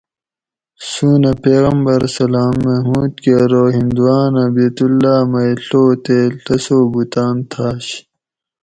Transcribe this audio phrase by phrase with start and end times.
[0.89, 7.87] سونہ پیغمبرصلعم محمود کہ ارو ھندوانہ بیت اللّٰہ مئ ڷو تے ڷہ سو بُتاۤن تھاۤش